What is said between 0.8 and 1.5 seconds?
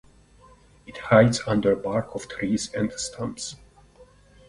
It hides